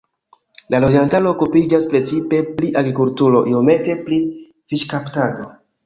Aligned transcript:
La 0.73 0.79
loĝantaro 0.85 1.33
okupiĝas 1.35 1.85
precipe 1.93 2.41
pri 2.57 2.73
agrikulturo, 2.83 3.45
iomete 3.53 4.01
pri 4.09 4.21
fiŝkaptado. 4.73 5.53